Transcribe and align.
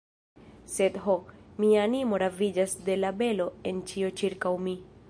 Sed, 0.75 0.97
ho, 1.03 1.17
mia 1.65 1.83
animo 1.89 2.21
raviĝas 2.25 2.75
de 2.89 2.97
la 3.05 3.13
belo 3.23 3.49
en 3.73 3.85
ĉio 3.93 4.13
ĉirkaŭ 4.23 4.57
mi. 4.69 4.81